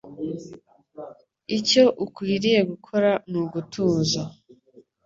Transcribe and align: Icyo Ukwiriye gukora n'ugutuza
Icyo 1.57 1.83
Ukwiriye 2.05 2.59
gukora 2.69 3.11
n'ugutuza 3.31 4.21